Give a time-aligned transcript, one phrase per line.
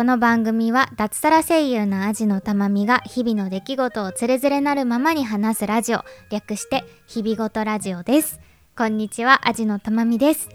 [0.00, 8.40] この番組は脱サラ声優のアジのたまみが日々の出来事をつれづれなるままに話すラジオ略して日々ごとラジオです。
[8.74, 10.48] こんにちはアジのたまみです。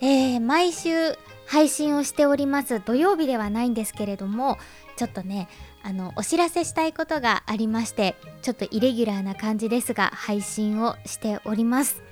[0.00, 0.90] えー、毎週
[1.46, 2.80] 配信をしております。
[2.80, 4.58] 土曜日ではないんですけれども
[4.96, 5.46] ちょっとね
[5.84, 12.02] あのお知らせしたいことがありましてちょっとイレギュラーな感じですが配信をしております。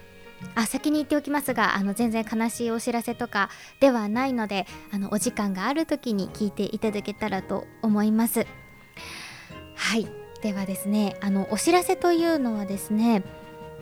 [0.54, 8.46] あ先に言っておきますがあの全然悲しいお知らせとかではないのであのお時間がある時に聞いていただけたらと思います。
[9.74, 10.08] はい。
[10.42, 13.22] ではですねあのお知らせというのはですね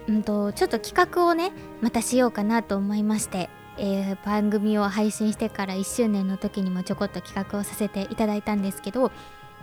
[0.09, 9.11] うんとちょっと企画をねまたしようかなと思いましてえー、番組を配信してから1周年の時にもちょこっと企画をさせていただいたんですけど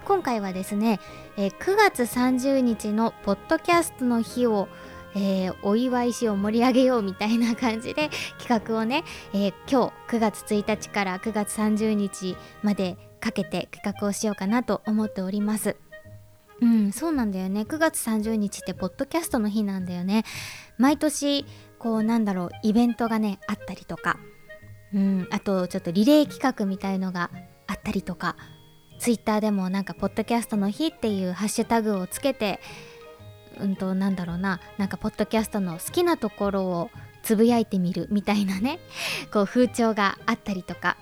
[0.06, 1.00] 今回はですね、
[1.38, 4.68] えー、9月30日のポッドキャストの日を
[5.16, 15.76] えー、お祝いしよう盛り上げようみたいな感じで 企画をね、えー、今日9月1日から9月30日までかけて企画をしようかなと思っております。
[16.62, 17.62] うん、そうなんだよね。
[17.62, 20.26] 9月30日ってポッドキャストの日なんだよね。
[20.78, 21.46] 毎年
[21.78, 24.20] こうなんだろうイベントがねあったりとか、
[24.94, 27.32] うん、あとちょっとリレー企画みたいのが
[27.68, 28.36] あったりとか、
[29.00, 32.60] ツイッターでもなんかポッドキャストの日っていうハッシュタグをつけて
[33.62, 34.60] うんとなんだろうな。
[34.78, 36.92] なんかポッドキャストの好きなところを
[37.24, 38.80] つぶやいてみるみたいなね。
[39.32, 40.98] こう風潮があったりとか、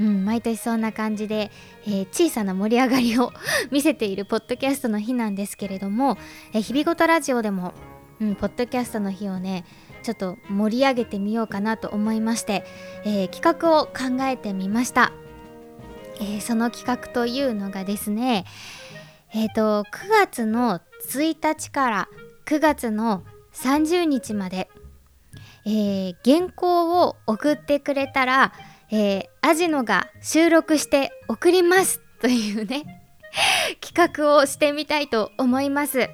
[0.00, 1.50] うん、毎年そんな感じで、
[1.86, 3.32] えー、小さな盛り上がりを
[3.70, 6.18] 見せているポッドキャストの日なんですけれども、
[6.52, 7.74] えー、日々ごとラジオでも、
[8.20, 9.64] うん、ポッドキャストの日をね
[10.02, 12.64] ちょっと盛り上げてみようかなと思いまして、
[13.04, 15.12] えー、企画を考えてみました、
[16.20, 18.44] えその企画というのがですね
[19.34, 22.08] えっ、と9月の1日から
[22.46, 24.68] 9月の30日まで、
[25.64, 28.52] えー、原稿を送ってくれたら、
[28.90, 33.04] えー、アジノが収録して送りますというね
[33.80, 36.08] 企画をしてみたいと思います。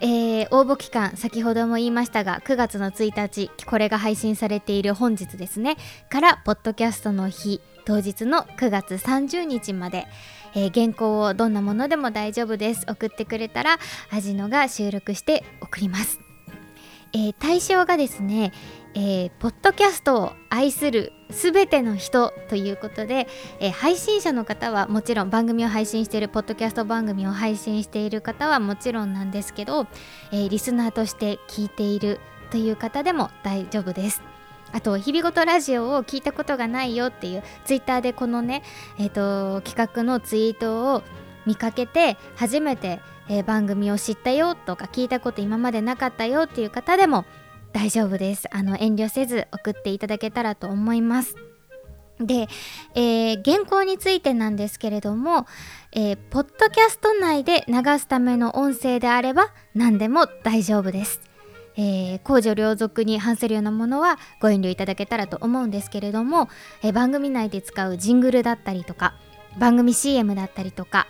[0.00, 5.76] えー、応募期間先ほども言いましたが9月の1日これが配信されている本日ですね
[6.10, 10.06] からポッドキャストの日当日の9月30日まで、
[10.54, 12.86] えー、原稿をどんなものでも大丈夫です。
[12.88, 13.78] 送ってくれたら
[14.10, 16.20] アジノが収録して送ります、
[17.12, 18.52] えー、対象がですね、
[18.94, 23.26] えー、ポッドキャストを愛するすべての人ということで、
[23.60, 29.86] えー、配信者の方はもちろん番組を配信しているポッドキャスト番組を配信している方はもちろんなんですけど、
[30.32, 32.20] えー、リスナーとして聞いている
[32.50, 34.33] という方でも大丈夫です。
[34.74, 38.64] あと日々ごとラジオを聞いたことがないよっていうツイッターでこのね、
[38.98, 41.02] えーと、企画のツイートを
[41.46, 47.24] 見かけて初めて、えー、番組を知ったよとか聞いたこと今までなかったよっていう方でも
[47.72, 48.48] 大丈夫です。
[48.52, 51.36] あの遠慮せず送っていただけたらと思います。
[52.18, 52.48] で、
[52.94, 55.46] えー、原稿についてなんですけれども、
[55.92, 61.33] えー、ポッドキャスト内で流すための音声であれば何でも大丈夫です。
[61.76, 66.48] えー、公序良俗に反するようなものはご遠慮いただけたらと思うんですけれども、
[66.82, 69.14] えー、番組内で使うジングルだったりとか
[69.58, 71.06] 番組 CM だったりとか、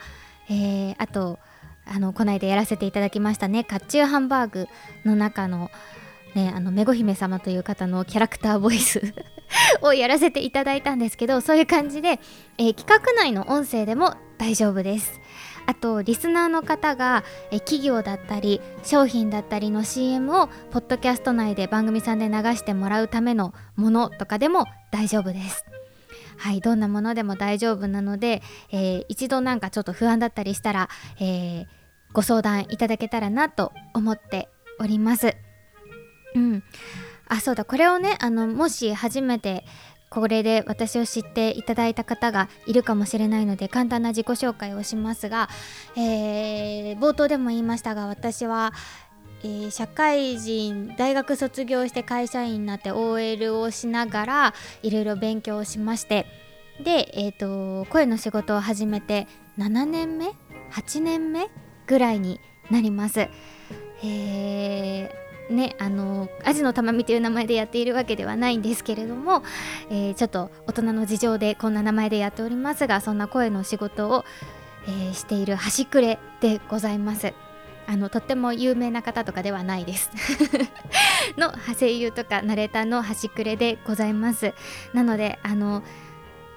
[0.49, 1.39] えー、あと
[1.87, 4.69] あのこの間やらせていただきましたね甲冑ハンバーグ
[5.05, 5.71] の中の
[6.35, 9.15] ね、あのめご姫様という方のキャラクターボイス
[9.83, 12.19] をやらせていただいたんですけどそういう感じで、
[12.59, 15.21] え、企画内の音声でも大丈夫です。
[15.67, 25.65] あとリスナーの方が企業だったり商品だったりの CM をポッドキャスト内で番組さんで流してもらうためのものとかでも大丈夫です。
[26.37, 30.89] はい、どんなものでも大丈夫なので、えー、一度なんかちょっと不安だったりしたら、
[31.21, 31.67] えー、
[32.13, 34.49] ご相談いただけたらなと思って
[34.79, 35.37] おります。
[36.35, 36.65] うん、
[37.29, 39.65] あそうだこれをねあのもし初めて
[40.15, 45.49] これで私を知っていただいた方がいるかもしれないので簡単な自己紹介をしますが、
[45.97, 48.73] えー、冒頭でも言いましたが私は、
[49.43, 56.27] えー、社会人大学卒業して会社員になって OL をしながらいろいろ勉強をしまして
[56.85, 59.27] で、えーと、声の仕事を始めて
[59.59, 60.33] 7年目
[60.73, 61.49] ？8年目
[61.87, 62.41] ぐらいに
[62.71, 63.29] なります。
[64.03, 69.43] えーねあのアジの玉みという名前でやっているわけではないんですけれども、
[69.91, 74.25] えー、ちょっと大人の事情でこんな名前でやっておりますがそんな声の仕事を、
[74.87, 77.35] えー、している端くれでございます。
[77.87, 80.11] あのとっても有名な方とかではないです。
[81.37, 84.55] の声優とかナレーターの端くれでございます。
[84.95, 85.83] なのであの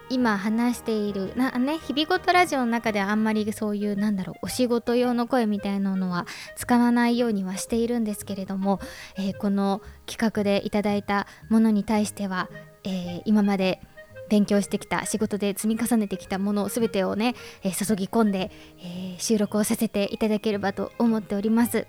[0.09, 6.25] 今話しているなね日々ごとラジオの中ではあんまりそういうなんだろうお仕事用の声みたいなのは
[6.55, 8.79] 使わないようにはしているんですけれども、
[9.17, 12.49] えー、この企画でいただいたものに対しては、
[12.83, 13.81] えー、今まで
[14.29, 18.51] 勉強してきた仕事で積み重ねてきたもの全てをね、えー、注ぎ込んで、
[18.83, 21.87] え、収録をさせていただければと思っております。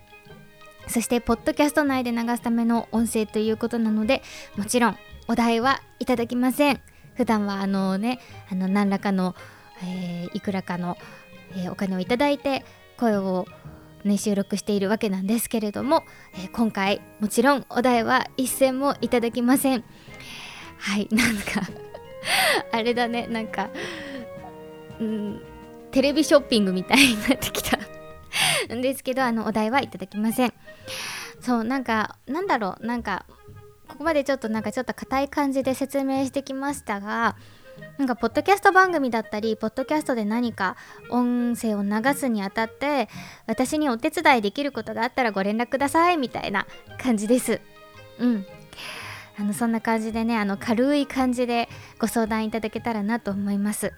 [0.87, 4.23] そしてポッドキャスト内で流すための音声ということなので
[4.57, 6.81] もちろんお題はいただきません。
[7.19, 9.35] 普段はあのねあの何らかの、
[9.83, 10.97] えー、いくらかの、
[11.53, 12.63] えお金をいただいて
[12.97, 13.45] 声を
[14.05, 16.05] ね、収録しているわけなんですけれども、
[16.35, 19.83] えー、今回もちろんお題は一銭もいただきません。
[20.77, 21.69] はいなんか
[22.71, 23.69] あれだねなんか
[25.01, 25.41] うん
[25.91, 27.77] テレビショッピングみたいになってきた。
[28.73, 30.53] んですけどあのお題はいただきません。
[31.41, 33.25] そうなんかなんだろうなんか
[33.89, 37.35] ここまでちょっとなんかちょっと硬い感じで説明してきましたが
[37.97, 40.75] なんかポッドキャスト番組だったりポッドキャストで何か
[41.09, 43.09] 音声を流すにあたって
[43.47, 46.67] 私にお手伝いできることがあったらご連絡くださいみたいな
[47.01, 47.61] 感じです。
[48.19, 48.45] うん。
[49.37, 53.93] あのそんな感じでねあの軽い感じでご相談いただけたらなと思います。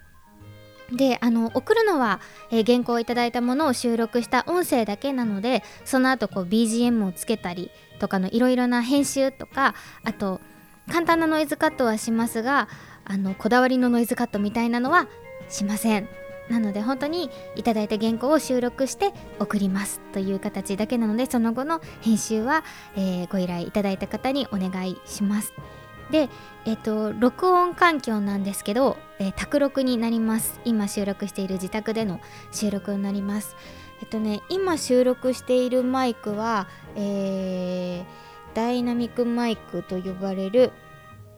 [0.92, 9.74] であの送るのは、えー、原稿をいただいたものを収録した音声だけなのでその後こう BGM をつけたりとかのいろいろな編集とか
[10.04, 10.40] あと
[10.90, 12.68] 簡単なノイズカットはしますが
[13.04, 15.08] あのこだわりのノイズカットみたいなのは
[15.48, 16.08] しません。
[16.48, 22.64] なので本当にいただいた原稿を収録して送りますという形だけなのでその後の編集は、
[22.96, 25.54] えー、ご依頼いただいた方にお願いします。
[26.12, 26.28] で、
[26.66, 30.60] えっ、と録音環境なんですけど、えー、卓録になります。
[30.64, 32.20] 今収録している自宅での
[32.52, 33.56] 収録になります。
[34.00, 38.04] えっとね今収録しているマイクは、えー、
[38.54, 40.70] ダイナミックマイクと呼ばれる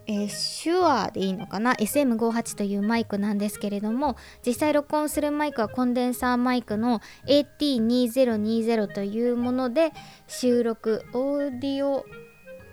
[0.06, 4.17] えー、シュアでいいのかな？SM58 というマイクなんですけれども
[4.47, 9.93] 実際録音するマイクはコンデンサーマイクの AT2020 というもので
[10.29, 12.05] 収録オーディオ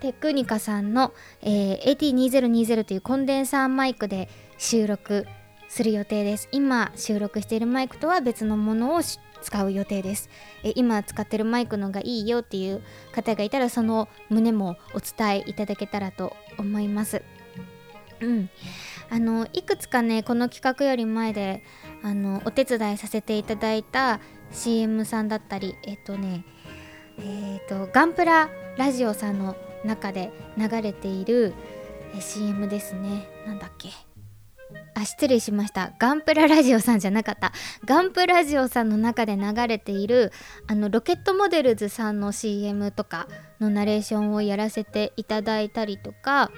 [0.01, 1.13] テクニカさんの、
[1.44, 5.27] えー、AT2020 というコンデンサーマイクで収録
[5.69, 6.50] する予定です。
[6.51, 10.30] 今収録しているマイクとは別のものを使う予定です。
[10.63, 12.81] え今使ってるマイクのがいいよっていう
[13.13, 17.21] 方がいたらその旨もお伝えいただけたらと思います。
[18.21, 18.50] うん。
[19.12, 21.63] あのいくつかねこの企画より前で
[22.01, 24.19] あのお手伝いさせていただいた
[24.51, 26.44] CM さんだったりえっとね
[27.19, 31.53] えっ、とガンプララジオさんの中で流れている
[32.19, 33.27] CM ですね。
[33.45, 33.89] なんだっけ？
[34.94, 35.94] あ失礼しました。
[36.00, 37.51] ガンプララジオさんじゃなかった。
[37.85, 40.31] ガンプラジオさんの中で流れている
[40.68, 43.27] あのロケットモデルズさんの CM とか
[43.59, 46.51] のナレーションをやらせていただいたりとか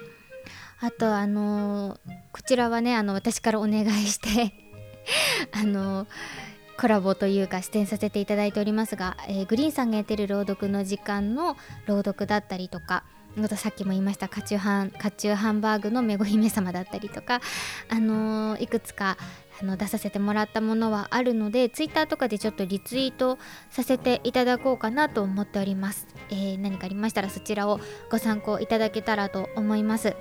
[0.80, 1.98] あとあのー、
[2.31, 4.54] こちらはねあの私からお願いして
[5.54, 6.07] あのー、
[6.80, 13.04] コラボというか出演させていただいておりますが、えー、グリーンさんがやってる朗読の時間の朗読だったりとか
[13.36, 17.42] またさっきも言いましたカチュハンカチュハンバーグのめご姫様だったりとか、
[17.90, 19.18] あのー、いくつか
[19.62, 23.38] あの出させてもらったものはあるのでツイッターとかでちょっとリツイート
[23.69, 27.80] させていただこうかなと思っております、えー、何かありましたらそちらを
[28.12, 30.16] ご参考いただけたらと思います。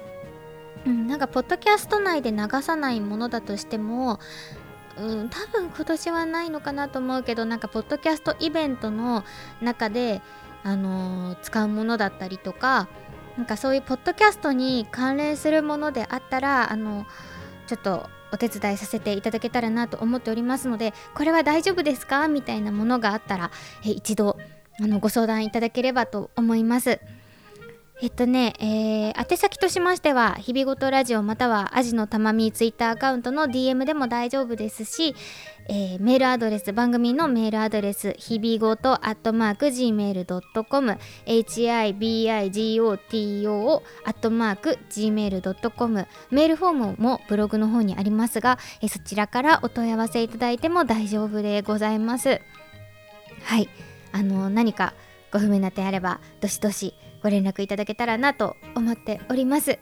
[0.85, 4.19] うん、なんかポッドキャスト内で流さないものだとしても
[4.99, 9.25] うん、多分今年はないのかなと思うけどなんかポッドキャストイベントの
[9.61, 10.21] 中で
[10.65, 12.89] あのー、使うものだったりとか
[13.37, 17.07] なんかそういうポッドキャストに関連するものであったらあの
[17.67, 22.29] ちょっとお手伝いさせていただけたらなと思っておりますのでこれは大丈夫ですか？
[22.29, 23.51] みたいなものがあったら
[23.85, 24.39] え一度
[24.81, 27.01] あのご相談いただければと思います。
[28.03, 35.15] えっとね、えー、宛先としましては、日々ごとラジオまたはアジのたまみツイッターアカウントの DM でも大丈夫ですし、
[35.69, 52.41] えー、メールアドレス、番組のメールアドレス、日々ごとアットマーク gmail.com、hibigoto アットマーク gmail.com、メールフォームもブログの方にありますが、えー、そちらからお問い合わせいただいても大丈夫でございます。
[53.45, 53.69] はい、
[54.11, 54.93] あの何か
[55.31, 59.79] ご不明な点あれば、どしどしご連絡いただけたらなと思っております。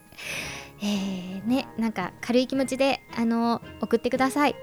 [0.82, 4.54] えー、ね、なんか軽い気持ちで、あの送ってください。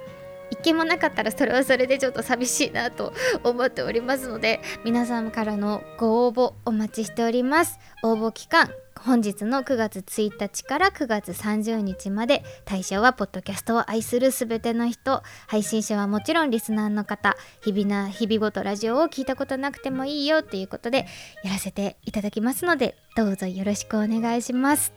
[0.49, 8.69] 一件もなかったらそれはそれでちょっと寂しいなと思っておりますので皆さんからのご応募お待ちしております応募期間
[9.03, 15.23] 本日の9月1日から9月30日まで対象はポッドキャストを愛するすべての人。
[15.47, 17.35] 配信者はもちろんリスナーの方。
[17.61, 21.05] 日々な日々ごとラジオを聞いたことなくてもいいよということで
[21.43, 24.93] やらせていただきますのでどうぞよろしくお願いします。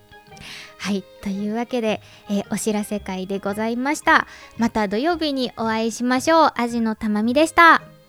[0.79, 4.27] はいというわけで、えー、お知らせ会でございました。
[4.59, 6.53] また土曜日にお会いしましょう。
[6.57, 8.00] アジのたまみでした。